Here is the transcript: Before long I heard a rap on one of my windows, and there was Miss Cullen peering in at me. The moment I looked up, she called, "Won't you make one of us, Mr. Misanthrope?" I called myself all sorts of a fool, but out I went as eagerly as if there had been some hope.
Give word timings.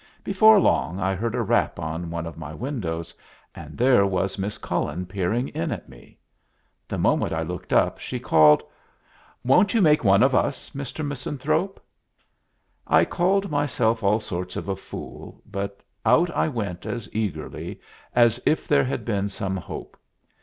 Before 0.23 0.59
long 0.59 0.99
I 0.99 1.13
heard 1.13 1.35
a 1.35 1.43
rap 1.43 1.77
on 1.79 2.09
one 2.09 2.25
of 2.25 2.35
my 2.35 2.55
windows, 2.55 3.13
and 3.53 3.77
there 3.77 4.03
was 4.03 4.39
Miss 4.39 4.57
Cullen 4.57 5.05
peering 5.05 5.49
in 5.49 5.71
at 5.71 5.89
me. 5.89 6.17
The 6.87 6.97
moment 6.97 7.33
I 7.33 7.43
looked 7.43 7.71
up, 7.71 7.99
she 7.99 8.19
called, 8.19 8.63
"Won't 9.45 9.75
you 9.75 9.81
make 9.83 10.03
one 10.03 10.23
of 10.23 10.33
us, 10.33 10.71
Mr. 10.71 11.05
Misanthrope?" 11.05 11.79
I 12.87 13.05
called 13.05 13.51
myself 13.51 14.01
all 14.01 14.19
sorts 14.19 14.55
of 14.55 14.67
a 14.67 14.75
fool, 14.75 15.39
but 15.45 15.81
out 16.03 16.31
I 16.31 16.47
went 16.47 16.87
as 16.87 17.07
eagerly 17.13 17.79
as 18.15 18.39
if 18.43 18.67
there 18.67 18.85
had 18.85 19.05
been 19.05 19.29
some 19.29 19.55
hope. 19.55 19.95